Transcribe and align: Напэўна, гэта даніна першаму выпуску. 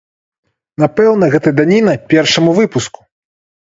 Напэўна, 0.85 1.31
гэта 1.37 1.55
даніна 1.61 1.97
першаму 2.17 2.51
выпуску. 2.61 3.09